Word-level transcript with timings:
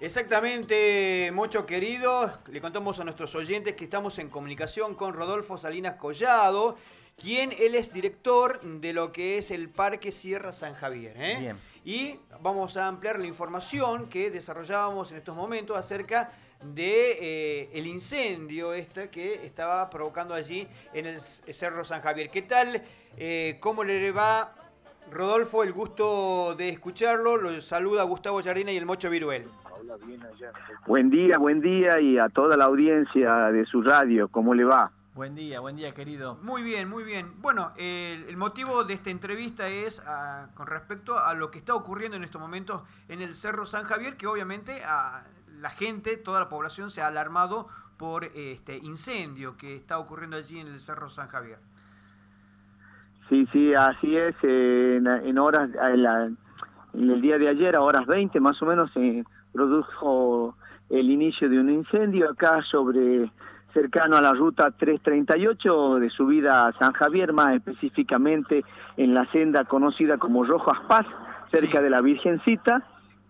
Exactamente, 0.00 1.30
mucho 1.30 1.66
querido. 1.66 2.32
Le 2.46 2.62
contamos 2.62 2.98
a 2.98 3.04
nuestros 3.04 3.34
oyentes 3.34 3.74
que 3.74 3.84
estamos 3.84 4.18
en 4.18 4.30
comunicación 4.30 4.94
con 4.94 5.12
Rodolfo 5.12 5.58
Salinas 5.58 5.96
Collado, 5.96 6.78
quien 7.20 7.52
él 7.52 7.74
es 7.74 7.92
director 7.92 8.62
de 8.62 8.94
lo 8.94 9.12
que 9.12 9.36
es 9.36 9.50
el 9.50 9.68
Parque 9.68 10.10
Sierra 10.10 10.52
San 10.52 10.72
Javier. 10.72 11.14
¿eh? 11.18 11.36
Bien. 11.38 11.58
Y 11.84 12.18
vamos 12.40 12.78
a 12.78 12.86
ampliar 12.86 13.18
la 13.18 13.26
información 13.26 14.08
que 14.08 14.30
desarrollábamos 14.30 15.10
en 15.10 15.18
estos 15.18 15.36
momentos 15.36 15.76
acerca 15.76 16.32
de 16.62 17.18
eh, 17.20 17.70
el 17.74 17.86
incendio 17.86 18.72
este 18.72 19.10
que 19.10 19.44
estaba 19.44 19.90
provocando 19.90 20.32
allí 20.32 20.66
en 20.94 21.04
el 21.04 21.20
Cerro 21.20 21.84
San 21.84 22.00
Javier. 22.00 22.30
¿Qué 22.30 22.40
tal? 22.40 22.82
Eh, 23.18 23.58
¿Cómo 23.60 23.84
le 23.84 24.12
va 24.12 24.54
Rodolfo? 25.10 25.62
El 25.62 25.72
gusto 25.72 26.54
de 26.56 26.68
escucharlo. 26.68 27.36
Lo 27.36 27.60
saluda 27.60 28.02
Gustavo 28.04 28.42
Jardina 28.42 28.72
y 28.72 28.76
el 28.76 28.86
Mocho 28.86 29.10
Viruel. 29.10 29.48
Buen 30.86 31.10
día, 31.10 31.38
buen 31.38 31.60
día 31.60 32.00
y 32.00 32.18
a 32.18 32.28
toda 32.28 32.56
la 32.56 32.66
audiencia 32.66 33.50
de 33.50 33.64
su 33.66 33.82
radio, 33.82 34.28
¿cómo 34.28 34.54
le 34.54 34.64
va? 34.64 34.92
Buen 35.14 35.34
día, 35.34 35.60
buen 35.60 35.76
día, 35.76 35.92
querido. 35.92 36.38
Muy 36.42 36.62
bien, 36.62 36.88
muy 36.88 37.02
bien. 37.02 37.34
Bueno, 37.42 37.72
el, 37.76 38.36
motivo 38.36 38.84
de 38.84 38.94
esta 38.94 39.10
entrevista 39.10 39.68
es 39.68 40.00
ah, 40.06 40.48
con 40.54 40.66
respecto 40.66 41.18
a 41.18 41.34
lo 41.34 41.50
que 41.50 41.58
está 41.58 41.74
ocurriendo 41.74 42.16
en 42.16 42.24
estos 42.24 42.40
momentos 42.40 42.82
en 43.08 43.20
el 43.20 43.34
Cerro 43.34 43.66
San 43.66 43.84
Javier, 43.84 44.16
que 44.16 44.26
obviamente 44.26 44.84
a 44.84 45.24
la 45.58 45.70
gente, 45.70 46.16
toda 46.16 46.40
la 46.40 46.48
población 46.48 46.90
se 46.90 47.02
ha 47.02 47.08
alarmado 47.08 47.68
por 47.96 48.24
este 48.24 48.78
incendio 48.78 49.56
que 49.56 49.76
está 49.76 49.98
ocurriendo 49.98 50.36
allí 50.36 50.58
en 50.58 50.68
el 50.68 50.80
Cerro 50.80 51.10
San 51.10 51.28
Javier. 51.28 51.58
Sí, 53.30 53.46
sí, 53.52 53.72
así 53.74 54.16
es. 54.16 54.34
en, 54.42 55.38
horas, 55.38 55.70
en, 55.88 56.36
el 57.10 57.20
día 57.20 57.38
de 57.38 57.48
ayer, 57.48 57.76
a 57.76 57.80
horas 57.80 58.04
20 58.06 58.40
más 58.40 58.60
o 58.60 58.66
menos, 58.66 58.90
se 58.92 59.24
produjo 59.52 60.56
el 60.90 61.08
inicio 61.08 61.48
de 61.48 61.60
un 61.60 61.70
incendio 61.70 62.28
acá 62.28 62.60
sobre 62.68 63.30
cercano 63.72 64.16
a 64.16 64.20
la 64.20 64.32
ruta 64.32 64.72
338 64.72 66.00
de 66.00 66.10
subida 66.10 66.66
a 66.66 66.72
San 66.72 66.92
Javier, 66.92 67.32
más 67.32 67.54
específicamente 67.54 68.64
en 68.96 69.14
la 69.14 69.24
senda 69.30 69.64
conocida 69.64 70.18
como 70.18 70.42
Rojo 70.42 70.72
Paz, 70.88 71.06
cerca 71.52 71.80
de 71.80 71.90
la 71.90 72.00
Virgencita. 72.00 72.82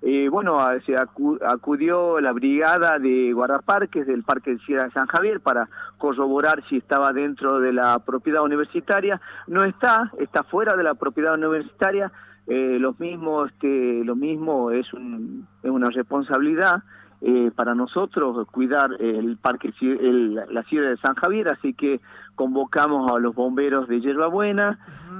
Eh, 0.02 0.28
bueno, 0.30 0.58
se 0.86 0.96
acudió 0.96 2.20
la 2.20 2.32
brigada 2.32 2.98
de 2.98 3.32
guardaparques 3.32 4.06
del 4.06 4.22
Parque 4.22 4.52
de 4.52 4.58
Sierra 4.60 4.84
de 4.84 4.92
San 4.92 5.06
Javier 5.06 5.40
para 5.40 5.68
corroborar 5.98 6.62
si 6.68 6.78
estaba 6.78 7.12
dentro 7.12 7.60
de 7.60 7.72
la 7.72 7.98
propiedad 7.98 8.42
universitaria. 8.42 9.20
No 9.46 9.62
está, 9.64 10.10
está 10.18 10.42
fuera 10.44 10.74
de 10.74 10.84
la 10.84 10.94
propiedad 10.94 11.34
universitaria. 11.34 12.10
Eh, 12.46 12.78
los 12.80 12.98
mismos, 12.98 13.50
este, 13.52 14.02
lo 14.04 14.16
mismo 14.16 14.70
es, 14.70 14.90
un, 14.94 15.46
es 15.62 15.70
una 15.70 15.90
responsabilidad 15.90 16.82
eh, 17.20 17.50
para 17.54 17.74
nosotros 17.74 18.46
cuidar 18.50 18.96
el 18.98 19.36
parque, 19.36 19.74
el, 19.82 20.34
la 20.34 20.62
ciudad 20.62 20.88
de 20.88 20.96
San 20.96 21.14
Javier, 21.16 21.48
así 21.48 21.74
que 21.74 22.00
convocamos 22.34 23.12
a 23.12 23.18
los 23.18 23.34
bomberos 23.34 23.86
de 23.88 24.00
Yerbabuena, 24.00 24.78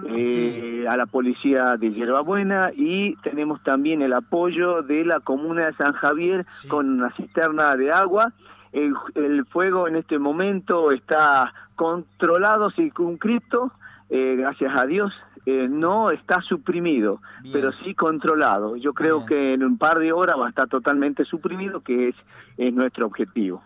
eh, 0.08 0.86
a 0.88 0.96
la 0.96 1.06
policía 1.06 1.76
de 1.76 1.92
Yerbabuena 1.92 2.70
y 2.74 3.16
tenemos 3.16 3.62
también 3.62 4.02
el 4.02 4.12
apoyo 4.12 4.82
de 4.82 5.04
la 5.04 5.20
comuna 5.20 5.66
de 5.66 5.74
San 5.74 5.92
Javier 5.92 6.46
con 6.68 6.88
una 6.88 7.10
cisterna 7.16 7.76
de 7.76 7.92
agua. 7.92 8.32
El, 8.72 8.94
el, 9.16 9.44
fuego 9.46 9.88
en 9.88 9.96
este 9.96 10.18
momento 10.18 10.92
está 10.92 11.52
controlado, 11.74 12.70
circunscripto, 12.70 13.72
eh, 14.10 14.36
gracias 14.36 14.72
a 14.76 14.86
Dios, 14.86 15.12
eh, 15.46 15.68
no 15.68 16.10
está 16.10 16.40
suprimido, 16.42 17.20
pero 17.52 17.72
sí 17.84 17.94
controlado. 17.94 18.76
Yo 18.76 18.92
creo 18.92 19.24
que 19.24 19.54
en 19.54 19.64
un 19.64 19.78
par 19.78 19.98
de 19.98 20.12
horas 20.12 20.36
va 20.38 20.46
a 20.46 20.48
estar 20.50 20.68
totalmente 20.68 21.24
suprimido, 21.24 21.80
que 21.80 22.08
es, 22.08 22.16
es 22.58 22.74
nuestro 22.74 23.06
objetivo. 23.06 23.62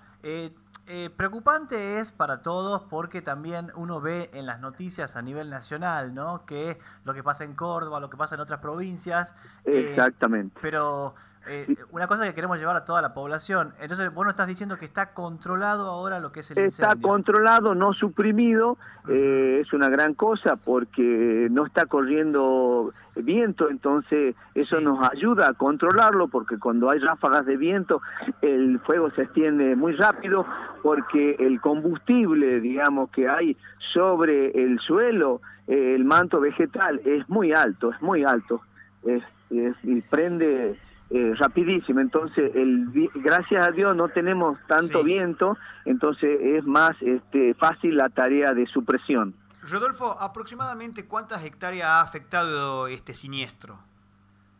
Eh, 0.86 1.04
eh, 1.04 1.10
preocupante 1.10 1.98
es 1.98 2.12
para 2.12 2.42
todos 2.42 2.82
porque 2.82 3.22
también 3.22 3.70
uno 3.74 4.00
ve 4.00 4.30
en 4.32 4.46
las 4.46 4.60
noticias 4.60 5.16
a 5.16 5.22
nivel 5.22 5.50
nacional, 5.50 6.14
¿no? 6.14 6.44
Que 6.46 6.78
lo 7.04 7.14
que 7.14 7.22
pasa 7.22 7.44
en 7.44 7.54
Córdoba, 7.54 8.00
lo 8.00 8.10
que 8.10 8.16
pasa 8.16 8.34
en 8.34 8.40
otras 8.40 8.60
provincias. 8.60 9.34
Exactamente. 9.64 10.58
pero 10.60 11.14
eh, 11.46 11.76
una 11.90 12.06
cosa 12.06 12.24
que 12.24 12.34
queremos 12.34 12.58
llevar 12.58 12.76
a 12.76 12.84
toda 12.84 13.02
la 13.02 13.14
población. 13.14 13.74
Entonces, 13.80 14.12
vos 14.12 14.24
no 14.24 14.30
estás 14.30 14.46
diciendo 14.46 14.78
que 14.78 14.84
está 14.84 15.12
controlado 15.12 15.88
ahora 15.88 16.20
lo 16.20 16.32
que 16.32 16.40
es 16.40 16.50
el 16.50 16.58
Está 16.58 16.96
controlado, 16.96 17.74
no 17.74 17.92
suprimido. 17.92 18.78
Eh, 19.08 19.60
es 19.60 19.72
una 19.72 19.88
gran 19.88 20.14
cosa 20.14 20.56
porque 20.56 21.48
no 21.50 21.66
está 21.66 21.86
corriendo 21.86 22.92
viento, 23.16 23.68
entonces 23.68 24.34
eso 24.54 24.80
nos 24.80 25.08
ayuda 25.08 25.48
a 25.48 25.52
controlarlo 25.52 26.28
porque 26.28 26.58
cuando 26.58 26.90
hay 26.90 26.98
ráfagas 26.98 27.46
de 27.46 27.56
viento 27.56 28.02
el 28.42 28.80
fuego 28.80 29.10
se 29.12 29.22
extiende 29.22 29.76
muy 29.76 29.92
rápido 29.92 30.44
porque 30.82 31.36
el 31.38 31.60
combustible, 31.60 32.60
digamos, 32.60 33.10
que 33.10 33.28
hay 33.28 33.56
sobre 33.92 34.50
el 34.50 34.80
suelo, 34.80 35.42
eh, 35.68 35.94
el 35.94 36.04
manto 36.04 36.40
vegetal, 36.40 37.00
es 37.04 37.28
muy 37.28 37.52
alto, 37.52 37.92
es 37.92 38.02
muy 38.02 38.24
alto. 38.24 38.62
Es, 39.04 39.22
y 39.82 40.00
prende 40.02 40.76
eh, 41.16 41.32
rapidísimo. 41.36 42.00
Entonces, 42.00 42.50
el, 42.56 42.88
gracias 43.14 43.68
a 43.68 43.70
Dios 43.70 43.94
no 43.94 44.08
tenemos 44.08 44.58
tanto 44.66 45.04
viento, 45.04 45.56
entonces 45.84 46.40
es 46.42 46.66
más 46.66 47.00
este, 47.00 47.54
fácil 47.54 47.96
la 47.96 48.08
tarea 48.08 48.52
de 48.52 48.66
supresión. 48.66 49.32
Rodolfo, 49.62 50.20
aproximadamente 50.20 51.06
cuántas 51.06 51.44
hectáreas 51.44 51.88
ha 51.88 52.00
afectado 52.00 52.88
este 52.88 53.14
siniestro? 53.14 53.78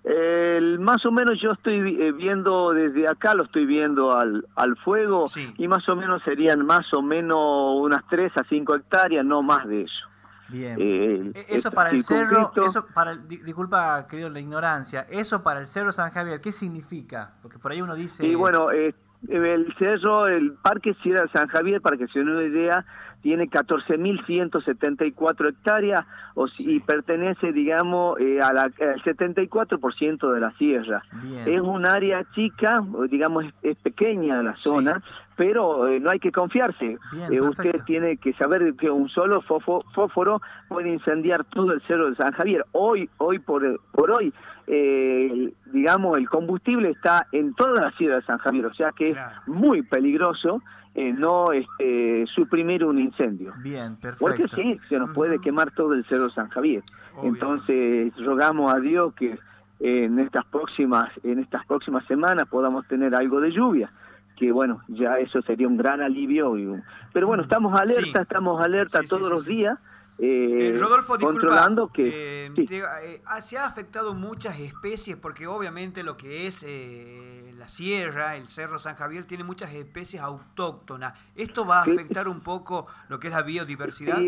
El, 0.05 0.79
más 0.79 1.05
o 1.05 1.11
menos 1.11 1.41
yo 1.43 1.51
estoy 1.51 2.01
eh, 2.01 2.13
viendo 2.13 2.73
desde 2.73 3.09
acá, 3.09 3.35
lo 3.35 3.43
estoy 3.43 3.67
viendo 3.67 4.17
al, 4.17 4.47
al 4.55 4.77
fuego 4.77 5.25
y 5.59 5.67
más 5.67 5.89
o 5.89 5.97
menos 5.97 6.23
serían 6.23 6.65
más 6.65 6.87
o 6.95 7.03
menos 7.03 7.81
unas 7.81 8.07
3 8.09 8.31
a 8.37 8.45
5 8.45 8.77
hectáreas, 8.77 9.25
no 9.25 9.43
más 9.43 9.67
de 9.67 9.83
eso. 9.83 10.14
Bien. 10.55 10.77
Eh, 10.79 11.33
e-, 11.35 11.57
eso 11.57 11.73
para 11.73 11.91
el 11.91 12.03
cerro, 12.03 12.53
eso 12.65 12.87
para 12.95 13.17
disculpa, 13.17 14.07
querido, 14.09 14.31
la 14.31 14.41
ignorancia, 14.41 15.07
eso 15.11 15.43
para 15.43 15.61
el 15.61 15.67
cerro 15.67 15.93
San 15.93 16.11
Javier, 16.11 16.41
¿qué 16.41 16.53
significa? 16.53 17.33
Porque 17.43 17.59
por 17.59 17.73
ahí 17.73 17.83
uno 17.83 17.97
dice... 17.97 18.25
Y 18.25 18.37
bueno, 18.37 18.71
eh, 18.71 18.95
el 19.29 19.75
cerro, 19.79 20.27
el 20.27 20.53
Parque 20.53 20.95
Sierra 21.03 21.27
San 21.33 21.49
Javier, 21.49 21.81
para 21.81 21.97
que 21.97 22.07
se 22.09 22.19
den 22.21 22.29
una 22.29 22.45
idea, 22.45 22.85
tiene 23.23 23.49
14.174 23.49 25.49
hectáreas 25.49 26.05
o, 26.35 26.47
y 26.59 26.81
pertenece, 26.81 27.53
digamos, 27.53 28.21
eh, 28.21 28.41
a 28.43 28.53
la, 28.53 28.65
al 28.65 29.03
74% 29.03 30.31
de 30.31 30.41
la 30.41 30.51
sierra. 30.59 31.03
Es 31.47 31.61
un 31.61 31.87
área 31.87 32.23
chica, 32.35 32.85
digamos, 33.11 33.47
es, 33.63 33.79
pequeña 33.79 34.43
la 34.43 34.57
zona, 34.57 35.03
pero 35.37 35.89
eh, 35.89 36.01
no 36.01 36.11
hay 36.11 36.19
que 36.19 36.33
confiarse. 36.33 36.99
Eh, 37.31 37.41
usted 37.41 37.83
tiene 37.87 38.17
que 38.17 38.33
saber 38.35 38.75
que 38.75 38.91
un 38.91 39.09
solo 39.09 39.43
fósforo 39.43 40.41
puede 40.69 40.91
incendiar 40.91 41.45
todo 41.45 41.73
el 41.73 41.83
cerro 41.83 42.11
de 42.11 42.17
San 42.17 42.33
Javier. 42.33 42.65
Hoy, 42.73 43.09
hoy 43.19 43.39
por, 43.39 43.81
por 43.93 44.11
hoy, 44.11 44.33
digamos, 45.73 46.17
el 46.19 46.29
combustible 46.29 46.91
está 46.91 47.27
en 47.33 47.55
toda 47.55 47.83
la 47.83 47.91
sierra 47.93 48.17
de 48.17 48.23
San 48.23 48.39
Javier, 48.39 48.67
o 48.67 48.75
sea 48.75 48.91
que 48.93 49.11
es 49.11 49.19
muy 49.47 49.83
peligroso 49.83 50.63
eh, 50.97 51.13
no 51.13 51.51
este, 51.51 52.25
suprimir 52.33 52.85
un 52.85 53.01
incendio. 53.01 53.53
Bien, 53.59 53.97
perfecto. 53.97 54.25
Porque 54.25 54.47
sí, 54.55 54.79
se 54.89 54.97
nos 54.97 55.11
puede 55.11 55.41
quemar 55.41 55.73
todo 55.73 55.93
el 55.93 56.05
Cerro 56.07 56.31
San 56.31 56.49
Javier. 56.51 56.85
Entonces, 57.25 58.13
rogamos 58.19 58.73
a 58.73 58.79
Dios 58.79 59.13
que 59.15 59.37
en 59.81 60.21
estas 60.21 60.45
próximas 60.47 61.11
en 61.25 61.41
estas 61.41 61.67
próximas 61.67 62.05
semanas 62.07 62.47
podamos 62.49 62.87
tener 62.87 63.13
algo 63.13 63.41
de 63.41 63.51
lluvia 63.51 63.91
que 64.37 64.53
bueno 64.53 64.83
ya 64.89 65.19
eso 65.19 65.43
sería 65.43 65.69
un 65.69 65.77
gran 65.77 66.01
alivio 66.01 66.55
pero 67.13 67.27
bueno 67.27 67.43
estamos 67.43 67.79
alerta 67.79 68.23
estamos 68.23 68.61
alerta 68.63 69.01
todos 69.09 69.31
los 69.31 69.45
días 69.45 69.79
eh, 70.19 70.73
eh, 70.75 70.79
Rodolfo, 70.79 71.19
controlando 71.19 71.89
que 71.89 72.53
se 73.41 73.59
ha 73.59 73.67
afectado 73.67 74.15
muchas 74.15 74.61
especies 74.61 75.17
porque 75.17 75.49
obviamente 75.49 76.05
lo 76.05 76.17
que 76.17 76.47
es 76.47 76.65
la 77.59 77.69
sierra, 77.69 78.37
el 78.37 78.47
Cerro 78.47 78.79
San 78.79 78.95
Javier, 78.95 79.25
tiene 79.25 79.43
muchas 79.43 79.73
especies 79.75 80.23
autóctonas. 80.23 81.15
¿Esto 81.35 81.67
va 81.67 81.79
a 81.79 81.83
afectar 81.83 82.29
un 82.29 82.41
poco 82.41 82.87
lo 83.09 83.19
que 83.19 83.29
es 83.29 83.35
la 83.35 83.43
biodiversidad? 83.43 84.19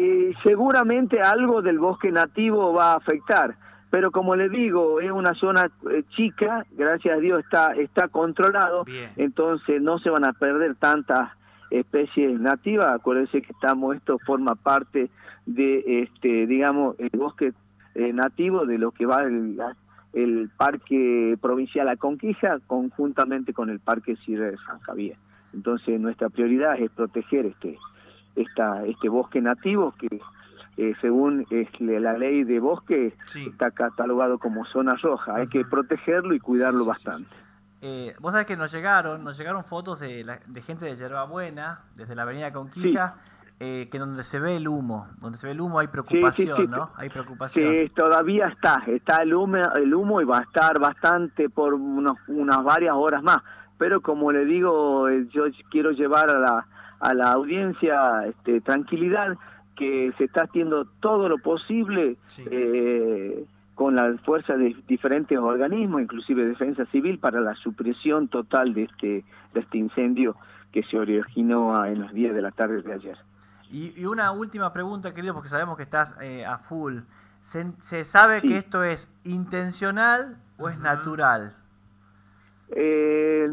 seguramente 0.43 1.21
algo 1.21 1.63
del 1.63 1.79
bosque 1.79 2.11
nativo 2.11 2.73
va 2.73 2.95
a 2.95 2.97
afectar, 2.97 3.57
pero 3.97 4.11
como 4.11 4.37
le 4.37 4.51
digo, 4.51 5.01
es 5.01 5.11
una 5.11 5.33
zona 5.33 5.71
eh, 5.91 6.03
chica, 6.11 6.67
gracias 6.73 7.17
a 7.17 7.19
Dios 7.19 7.43
está, 7.43 7.73
está 7.77 8.09
controlado, 8.09 8.85
entonces 9.17 9.81
no 9.81 9.99
se 10.01 10.11
van 10.11 10.27
a 10.27 10.35
perder 10.35 10.75
tantas 10.75 11.31
especies 11.71 12.39
nativas. 12.39 12.93
Acuérdense 12.93 13.41
que 13.41 13.55
estamos, 13.55 13.97
esto 13.97 14.19
forma 14.19 14.55
parte 14.55 15.09
de, 15.47 16.03
este 16.03 16.47
digamos, 16.47 16.95
el 16.99 17.19
bosque 17.19 17.55
eh, 17.95 18.13
nativo 18.13 18.67
de 18.67 18.77
lo 18.77 18.91
que 18.91 19.07
va 19.07 19.23
el, 19.23 19.59
el 20.13 20.51
Parque 20.59 21.39
Provincial 21.41 21.89
Aconquija 21.89 22.59
conjuntamente 22.67 23.55
con 23.55 23.71
el 23.71 23.81
Parque 23.81 24.17
Sierra 24.17 24.51
de 24.51 24.59
San 24.59 24.79
Javier. 24.81 25.17
Entonces 25.55 25.99
nuestra 25.99 26.29
prioridad 26.29 26.79
es 26.79 26.91
proteger 26.91 27.47
este, 27.47 27.79
esta, 28.35 28.85
este 28.85 29.09
bosque 29.09 29.41
nativo 29.41 29.95
que 29.99 30.21
eh, 30.77 30.95
según 31.01 31.47
la 31.79 32.19
ley 32.19 32.45
de 32.45 32.61
bosque 32.61 33.15
está 33.47 33.71
catalogado 33.71 34.39
como 34.39 34.65
zona 34.67 34.95
roja. 35.03 35.37
Hay 35.37 35.49
que 35.49 35.65
protegerlo 35.65 36.35
y 36.35 36.41
cuidarlo 36.41 36.85
bastante. 36.85 37.35
Eh, 37.83 38.15
vos 38.21 38.33
sabés 38.33 38.47
que 38.47 38.57
nos 38.57 38.73
llegaron, 38.73 39.23
nos 39.23 39.39
llegaron 39.39 39.65
fotos 39.65 40.01
de, 40.01 40.25
de 40.47 40.63
gente 40.63 40.87
de 40.87 40.97
Yerbabuena, 40.97 41.81
desde 41.95 42.15
la 42.15 42.23
avenida 42.23 42.53
Conquija, 42.53 43.17
eh, 43.59 43.89
que 43.91 43.99
donde 43.99 44.23
se 44.23 44.39
ve 44.39 44.57
el 44.57 44.69
humo, 44.69 45.09
donde 45.19 45.39
se 45.39 45.47
ve 45.47 45.53
el 45.53 45.61
humo 45.63 45.79
hay 45.79 45.87
preocupación, 45.87 46.71
¿no? 46.71 46.91
Hay 46.97 47.09
preocupación. 47.09 47.73
Sí, 47.73 47.93
todavía 47.95 48.49
está, 48.49 48.83
está 48.87 49.23
el 49.23 49.33
humo, 49.33 49.59
el 49.77 49.95
humo 49.95 50.21
y 50.21 50.25
va 50.25 50.41
a 50.41 50.43
estar 50.43 50.79
bastante 50.79 51.49
por 51.49 51.73
unos, 51.73 52.19
unas 52.29 52.63
varias 52.63 52.95
horas 52.95 53.23
más. 53.23 53.43
Pero 53.79 54.03
como 54.03 54.31
le 54.31 54.45
digo, 54.45 55.09
eh, 55.09 55.27
yo 55.31 55.45
quiero 55.71 55.93
llevar 55.93 56.29
a 56.29 56.39
la, 56.39 56.67
a 57.01 57.15
la 57.15 57.33
audiencia 57.33 58.27
este, 58.27 58.61
tranquilidad, 58.61 59.37
que 59.77 60.13
se 60.19 60.25
está 60.25 60.43
haciendo 60.45 60.87
todo 61.01 61.29
lo 61.29 61.39
posible 61.39 62.17
eh, 62.51 63.45
con 63.75 63.95
la 63.95 64.17
fuerza 64.25 64.57
de 64.57 64.75
diferentes 64.89 65.39
organismos, 65.39 66.01
inclusive 66.01 66.47
Defensa 66.47 66.87
Civil, 66.87 67.19
para 67.19 67.41
la 67.41 67.55
supresión 67.55 68.29
total 68.29 68.75
de 68.75 68.85
este, 68.85 69.25
de 69.55 69.61
este 69.61 69.79
incendio 69.79 70.37
que 70.73 70.83
se 70.85 70.99
originó 70.99 71.85
en 71.85 72.01
los 72.01 72.13
días 72.13 72.35
de 72.35 72.43
la 72.43 72.51
tarde 72.51 72.83
de 72.83 72.93
ayer. 72.93 73.19
Y, 73.71 74.05
una 74.05 74.33
última 74.33 74.73
pregunta, 74.73 75.13
querido, 75.13 75.35
porque 75.35 75.49
sabemos 75.49 75.77
que 75.77 75.83
estás 75.83 76.15
eh, 76.21 76.45
a 76.45 76.59
full. 76.59 77.01
¿Se, 77.41 78.05
sabe 78.05 78.43
que 78.43 78.59
esto 78.59 78.83
es 78.83 79.13
intencional 79.25 80.37
o 80.59 80.69
es 80.69 80.79
natural? 80.79 81.55
Eh, 82.71 83.53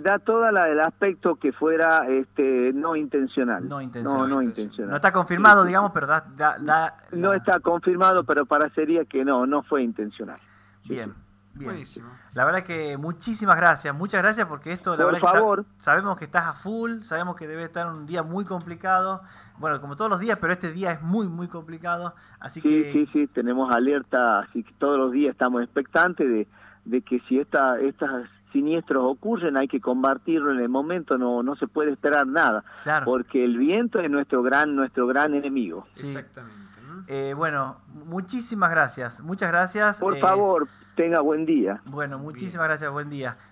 da 0.00 0.18
todo 0.18 0.48
el 0.48 0.80
aspecto 0.80 1.36
que 1.36 1.52
fuera 1.52 2.06
este 2.08 2.72
no 2.72 2.96
intencional. 2.96 3.68
No 3.68 3.80
intencional. 3.80 4.28
No, 4.28 4.42
intencional. 4.42 4.90
No 4.90 4.96
está 4.96 5.12
confirmado, 5.12 5.64
digamos, 5.64 5.92
pero 5.92 6.06
da, 6.06 6.24
da, 6.36 6.96
No 7.10 7.32
está 7.34 7.60
confirmado, 7.60 8.24
pero 8.24 8.46
parecería 8.46 9.04
que 9.04 9.24
no, 9.24 9.46
no 9.46 9.62
fue 9.62 9.82
intencional. 9.82 10.40
Bien. 10.84 11.12
Bien. 11.54 11.70
Buenísimo. 11.70 12.08
La 12.32 12.46
verdad 12.46 12.62
que 12.64 12.96
muchísimas 12.96 13.56
gracias, 13.56 13.94
muchas 13.94 14.22
gracias 14.22 14.46
porque 14.46 14.72
esto, 14.72 14.96
la 14.96 15.04
Por 15.04 15.12
verdad 15.12 15.28
favor. 15.28 15.64
Que 15.66 15.82
sabemos 15.82 16.16
que 16.16 16.24
estás 16.24 16.46
a 16.46 16.54
full, 16.54 17.02
sabemos 17.02 17.36
que 17.36 17.46
debe 17.46 17.64
estar 17.64 17.86
un 17.92 18.06
día 18.06 18.22
muy 18.22 18.46
complicado, 18.46 19.22
bueno, 19.58 19.78
como 19.82 19.94
todos 19.94 20.10
los 20.10 20.18
días, 20.18 20.38
pero 20.40 20.54
este 20.54 20.72
día 20.72 20.92
es 20.92 21.02
muy, 21.02 21.28
muy 21.28 21.48
complicado, 21.48 22.14
así 22.40 22.62
sí, 22.62 22.68
que... 22.68 22.92
Sí, 22.92 23.06
sí, 23.12 23.26
tenemos 23.26 23.70
alerta, 23.70 24.38
así 24.38 24.62
que 24.62 24.72
todos 24.78 24.98
los 24.98 25.12
días 25.12 25.32
estamos 25.32 25.62
expectantes 25.62 26.26
de, 26.26 26.48
de 26.86 27.02
que 27.02 27.20
si 27.28 27.38
esta, 27.38 27.78
estas 27.80 28.30
siniestros 28.52 29.04
ocurren, 29.04 29.56
hay 29.56 29.68
que 29.68 29.80
combatirlo 29.80 30.52
en 30.52 30.60
el 30.60 30.68
momento, 30.68 31.18
no, 31.18 31.42
no 31.42 31.56
se 31.56 31.66
puede 31.66 31.92
esperar 31.92 32.26
nada, 32.26 32.64
porque 33.04 33.44
el 33.44 33.58
viento 33.58 34.00
es 34.00 34.10
nuestro 34.10 34.42
gran, 34.42 34.76
nuestro 34.76 35.06
gran 35.06 35.34
enemigo. 35.34 35.86
Exactamente. 35.96 36.62
Eh, 37.08 37.34
bueno, 37.36 37.78
muchísimas 38.06 38.70
gracias, 38.70 39.20
muchas 39.20 39.50
gracias. 39.50 39.98
Por 39.98 40.16
eh, 40.16 40.20
favor, 40.20 40.68
tenga 40.94 41.20
buen 41.20 41.46
día. 41.46 41.80
Bueno, 41.86 42.18
muchísimas 42.18 42.68
gracias, 42.68 42.92
buen 42.92 43.10
día. 43.10 43.36